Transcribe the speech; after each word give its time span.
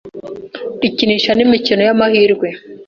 ikinisha 0.87 1.29
imikino 1.45 1.81
y’amahirwe 1.87 2.47